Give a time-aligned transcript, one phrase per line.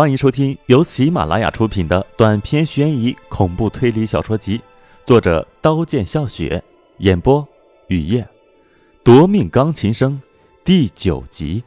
[0.00, 4.58] 欢迎收听由喜马拉雅出品的短篇悬疑恐怖推理小说集，
[5.04, 6.64] 作者刀剑笑雪，
[7.00, 7.46] 演播
[7.88, 8.26] 雨夜，
[9.04, 10.18] 夺命钢琴声
[10.64, 11.62] 第九集。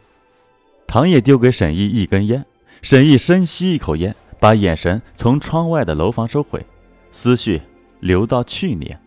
[0.87, 2.43] 唐叶丢给沈毅一根烟，
[2.81, 6.65] 沈毅深吸一口烟，把眼神从窗外的楼房收回，
[7.11, 7.61] 思绪
[7.99, 8.99] 流到去年，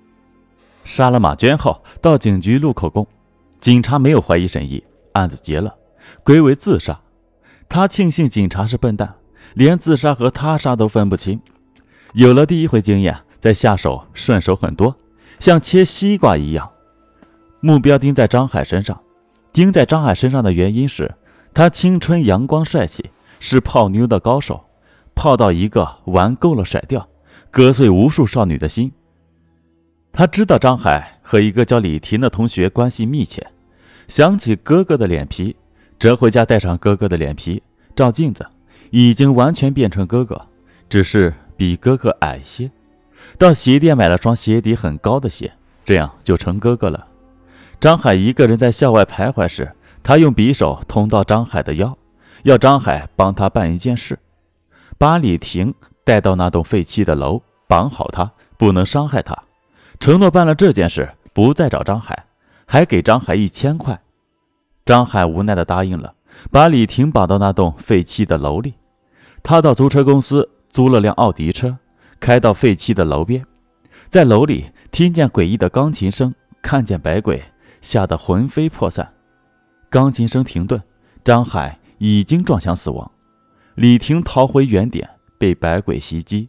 [0.84, 3.04] 杀了马娟后到警局录口供，
[3.58, 4.84] 警察没有怀疑沈毅，
[5.14, 5.74] 案子结了，
[6.22, 7.00] 归为自杀。
[7.68, 9.14] 他庆幸警察是笨蛋，
[9.54, 11.40] 连自杀和他杀都分不清。
[12.14, 14.96] 有了第一回经验，再下手顺手很多，
[15.38, 16.70] 像切西瓜一样。
[17.60, 18.98] 目标盯在张海身上，
[19.52, 21.14] 盯在张海身上的原因是，
[21.52, 23.10] 他青春阳光帅气，
[23.40, 24.64] 是泡妞的高手，
[25.14, 27.08] 泡到一个玩够了甩掉，
[27.50, 28.92] 割碎无数少女的心。
[30.12, 33.46] 他知道张海和一个叫李婷的同学关系密切，
[34.08, 35.56] 想起哥哥的脸皮。
[35.98, 37.62] 折回家，带上哥哥的脸皮，
[37.94, 38.46] 照镜子，
[38.90, 40.40] 已经完全变成哥哥，
[40.88, 42.70] 只是比哥哥矮些。
[43.38, 45.52] 到鞋店买了双鞋底很高的鞋，
[45.84, 47.06] 这样就成哥哥了。
[47.80, 51.96] 张海一个人在校外徘徊时，他用匕首捅到张海的腰，
[52.44, 54.18] 要张海帮他办一件事，
[54.98, 59.36] 把李婷带到那栋废弃的楼，绑好他，不能伤害他，
[59.98, 62.26] 承诺办了这件事不再找张海，
[62.66, 64.00] 还给张海一千块。
[64.86, 66.14] 张海无奈地答应了，
[66.48, 68.74] 把李婷绑到那栋废弃的楼里。
[69.42, 71.76] 他到租车公司租了辆奥迪车，
[72.20, 73.44] 开到废弃的楼边，
[74.08, 77.42] 在楼里听见诡异的钢琴声，看见白鬼，
[77.80, 79.12] 吓得魂飞魄散。
[79.90, 80.80] 钢琴声停顿，
[81.24, 83.10] 张海已经撞墙死亡。
[83.74, 86.48] 李婷逃回原点，被白鬼袭击。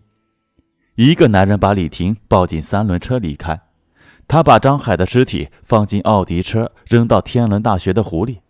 [0.94, 3.60] 一个男人把李婷抱进三轮车离开。
[4.28, 8.42] 他把张海的尸体放进奥迪车，扔到天伦大学的湖里，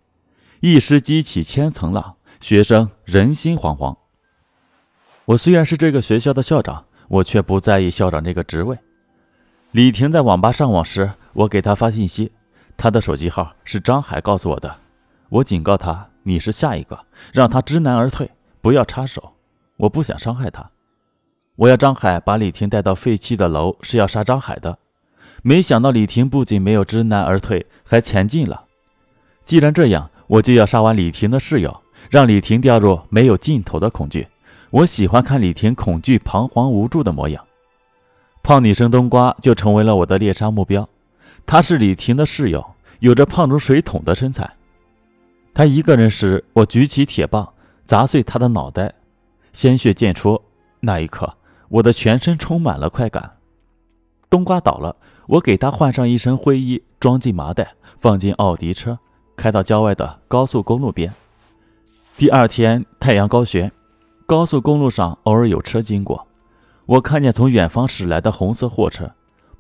[0.60, 3.96] 一时激起千层浪，学生人心惶惶。
[5.26, 8.78] 我虽然是这个学校的校长，我却不在意校长这个职位。
[9.72, 12.32] 李婷在网吧上网时，我给他发信息，
[12.76, 14.76] 他的手机号是张海告诉我的。
[15.30, 16.98] 我警告他：“你是下一个，
[17.32, 18.32] 让他知难而退，
[18.62, 19.34] 不要插手。”
[19.78, 20.72] 我不想伤害他。
[21.56, 24.80] 我要张海把李婷带到废弃的楼，是要杀张海的。
[25.44, 28.66] 没想到李婷不仅没有知难而退，还前进了。
[29.44, 34.28] 既然这样，我就要杀完李婷的室友，让李婷掉入没有尽头的恐惧。
[34.70, 37.44] 我喜欢看李婷恐惧、彷徨、无助的模样。
[38.44, 40.88] 胖女生冬瓜就成为了我的猎杀目标。
[41.46, 42.66] 她是李婷的室友，
[43.00, 44.50] 有着胖如水桶的身材。
[45.54, 47.54] 她一个人时，我举起铁棒
[47.86, 48.94] 砸碎她的脑袋，
[49.54, 50.42] 鲜血溅出。
[50.82, 51.34] 那一刻，
[51.70, 53.38] 我的全身充满了快感。
[54.30, 54.96] 冬瓜倒了。
[55.28, 58.98] 我给他换上一身灰衣，装进麻袋，放进奥迪车，
[59.36, 61.14] 开到郊外的高速公路边。
[62.16, 63.70] 第二天太阳高悬，
[64.26, 66.26] 高速公路上偶尔有车经过，
[66.86, 69.12] 我看见从远方驶来的红色货车，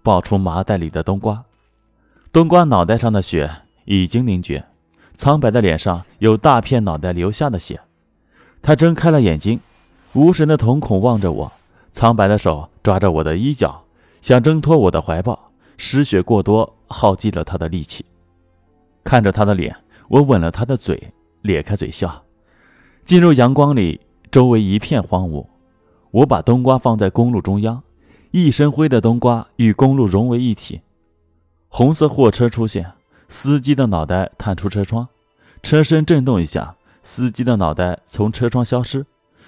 [0.02, 1.44] 抱出麻袋里的冬瓜。
[2.32, 3.52] 冬瓜脑袋上的血
[3.84, 4.64] 已经凝结，
[5.16, 7.82] 苍白的脸上有大片脑袋流下的血。
[8.62, 9.60] 他睁开了眼睛，
[10.14, 11.52] 无神的瞳孔望着我，
[11.92, 13.84] 苍白的手抓着我的衣角，
[14.22, 15.47] 想挣脱我的怀抱。
[15.78, 18.06] 失血过多，耗尽了他的力气。
[19.04, 19.76] 看着他的脸，
[20.10, 22.24] 我吻了他的嘴，咧开嘴笑。
[23.06, 25.46] 进入阳光里，周围一片荒芜。
[26.12, 27.82] 我把冬瓜放在公路中央，
[28.32, 30.82] 一身灰的冬瓜与公路融为一体。
[31.70, 32.92] 红色货车出现，
[33.30, 35.08] 司机的脑袋探出车窗，
[35.62, 39.06] 车身震动一下，司机的脑袋从车窗消失。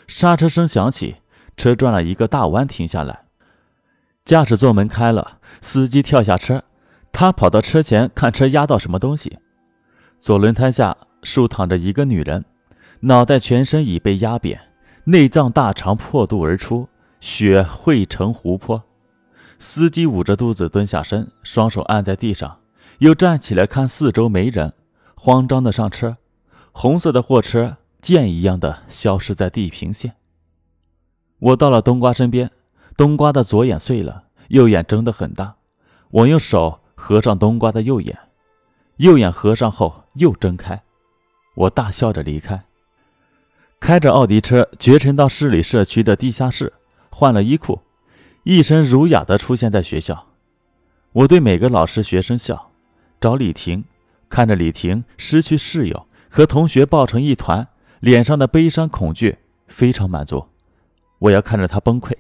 [0.07, 1.15] 刹车声响起，
[1.57, 3.23] 车转了一个大弯，停下来。
[4.29, 6.63] 驾驶座门开了，司机跳下车，
[7.11, 9.39] 他跑到车前看车压到什么东西。
[10.19, 12.45] 左轮胎下竖躺着一个女人，
[12.99, 14.61] 脑袋全身已被压扁，
[15.05, 16.87] 内脏大肠破肚而出，
[17.19, 18.83] 血汇成湖泊。
[19.57, 22.59] 司机捂着肚子蹲下身，双手按在地上，
[22.99, 24.73] 又站起来看四周没人，
[25.15, 26.17] 慌张的上车。
[26.71, 30.13] 红色的货车箭一样的消失在地平线。
[31.39, 32.51] 我到了冬瓜身边。
[32.99, 35.55] 冬瓜的左眼碎了，右眼睁得很大。
[36.11, 38.19] 我用手合上冬瓜的右眼，
[38.97, 40.83] 右眼合上后又睁开。
[41.55, 42.61] 我大笑着离开，
[43.79, 46.73] 开着奥迪车绝尘到市里社区的地下室，
[47.09, 47.79] 换了衣裤，
[48.43, 50.27] 一身儒雅的出现在学校。
[51.13, 52.71] 我对每个老师学生笑，
[53.21, 53.85] 找李婷，
[54.27, 57.65] 看着李婷失去室友和同学抱成一团，
[58.01, 59.37] 脸上的悲伤恐惧，
[59.69, 60.45] 非常满足。
[61.19, 62.11] 我要看着她崩溃。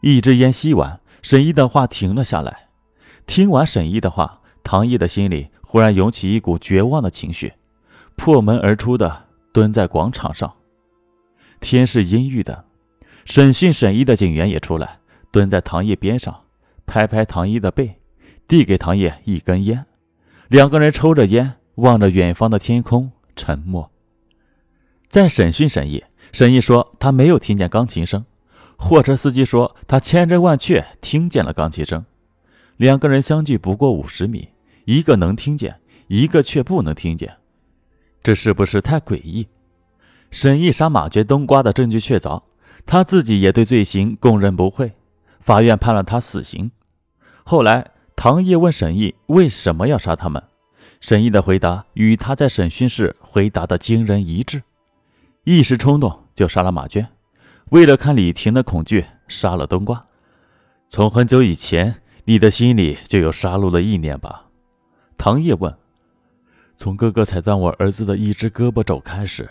[0.00, 2.68] 一支烟吸完，沈毅的话停了下来。
[3.26, 7.52] 听完沈毅的话，唐毅的心里忽然涌起一股绝望的情绪，
[8.16, 10.52] 破门而出的蹲在广场上。
[11.60, 12.64] 天是阴郁的。
[13.26, 14.98] 审讯沈毅的警员也出来，
[15.30, 16.44] 蹲在唐毅边上，
[16.86, 18.00] 拍拍唐毅的背，
[18.48, 19.84] 递给唐毅一根烟。
[20.48, 23.90] 两个人抽着烟，望着远方的天空，沉默。
[25.08, 26.02] 在审讯沈毅，
[26.32, 28.24] 沈毅说他没有听见钢琴声，
[28.80, 32.04] 货车司机说他千真万确听见了钢琴声。
[32.78, 34.48] 两个人相距不过五十米，
[34.86, 35.78] 一个能听见，
[36.08, 37.36] 一个却不能听见，
[38.22, 39.46] 这是不是太诡异？
[40.30, 42.42] 沈毅杀马娟、冬瓜的证据确凿。
[42.86, 44.92] 他自己也对罪行供认不讳，
[45.40, 46.72] 法院判了他死刑。
[47.44, 50.42] 后来，唐烨问沈毅为什么要杀他们，
[51.00, 54.62] 沈毅的回答与他在审讯室回答的惊人一致：
[55.44, 57.06] 一时冲动就杀了马娟，
[57.70, 60.04] 为了看李婷的恐惧杀了冬瓜。
[60.88, 64.46] 从很久以前，你的心里就有杀戮的意念吧？
[65.16, 65.74] 唐烨问。
[66.76, 69.48] 从哥哥踩断我儿子的一只胳膊肘开始，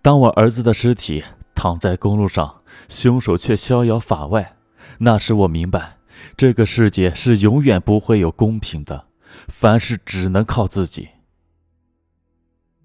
[0.00, 1.22] 当我儿子的尸体
[1.54, 2.62] 躺在公路上。
[2.88, 4.56] 凶手却逍遥法外，
[4.98, 5.98] 那时我明白，
[6.36, 9.06] 这个世界是永远不会有公平的，
[9.46, 11.08] 凡事只能靠自己。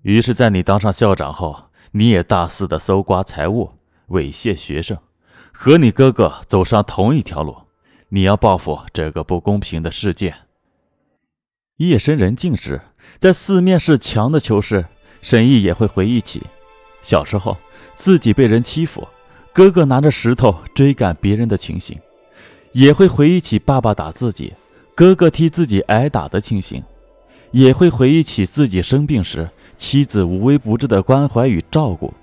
[0.02, 3.77] 于是，在你当上校长后，你也大肆的搜刮财物，
[4.10, 4.98] 猥亵学生，
[5.52, 7.56] 和你哥哥走上同一条路。
[8.10, 10.34] 你要报复这个不公平的世界。
[11.78, 12.82] 夜深人静时，
[13.20, 14.86] 在四面是墙的囚室，
[15.22, 16.42] 沈毅也会回忆起
[17.02, 17.58] 小时候
[17.96, 19.08] 自己被人欺负。
[19.54, 22.00] 哥哥拿着石头追赶别人的情形，
[22.72, 24.54] 也会回忆起爸爸打自己，
[24.96, 26.84] 哥哥替自己挨打的情形，
[27.52, 32.14] 也会回忆起自己生病时妻子无微不至的关怀与照顾，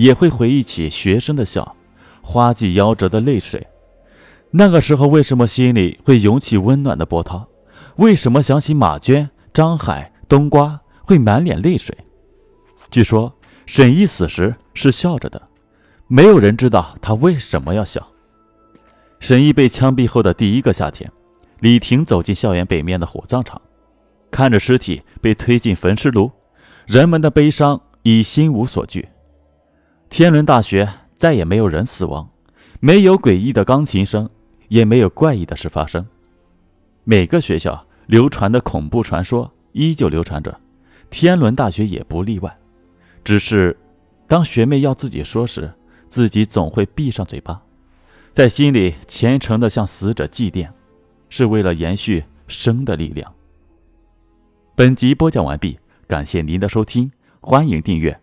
[0.00, 1.76] 也会回忆起学生的笑，
[2.22, 3.66] 花季夭折的泪水。
[4.50, 7.46] 那个时候，为什么心里会涌起温暖的波涛？
[7.96, 11.94] 为什么想起马娟、张海、冬瓜会满脸泪水？
[12.90, 13.30] 据说
[13.66, 15.42] 沈毅死时是笑着的。
[16.06, 18.08] 没有人知道他为什么要笑。
[19.20, 21.12] 沈毅被枪毙后的第一个夏天，
[21.58, 23.60] 李婷走进校园北面的火葬场，
[24.30, 26.32] 看着尸体被推进焚尸炉，
[26.86, 29.06] 人们的悲伤已心无所惧。
[30.10, 32.28] 天伦大学再也没有人死亡，
[32.80, 34.28] 没有诡异的钢琴声，
[34.66, 36.04] 也没有怪异的事发生。
[37.04, 40.60] 每个学校流传的恐怖传说依旧流传着，
[41.10, 42.58] 天伦大学也不例外。
[43.22, 43.78] 只是，
[44.26, 45.72] 当学妹要自己说时，
[46.08, 47.62] 自己总会闭上嘴巴，
[48.32, 50.68] 在心里虔诚地向死者祭奠，
[51.28, 53.32] 是为了延续生的力量。
[54.74, 55.78] 本集播讲完毕，
[56.08, 58.20] 感谢您的收听，欢迎订阅。